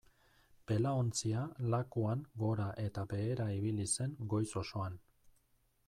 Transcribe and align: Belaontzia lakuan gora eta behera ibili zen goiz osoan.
Belaontzia 0.69 1.43
lakuan 1.73 2.25
gora 2.45 2.67
eta 2.87 3.05
behera 3.13 3.49
ibili 3.61 3.87
zen 3.93 4.17
goiz 4.35 4.47
osoan. 4.65 4.99